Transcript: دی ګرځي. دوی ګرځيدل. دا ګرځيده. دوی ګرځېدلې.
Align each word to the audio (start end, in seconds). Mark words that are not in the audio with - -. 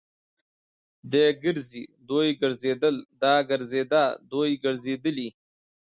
دی 1.11 1.25
ګرځي. 1.43 1.83
دوی 2.09 2.27
ګرځيدل. 2.41 2.95
دا 3.21 3.33
ګرځيده. 3.49 4.03
دوی 4.31 4.51
ګرځېدلې. 4.63 5.29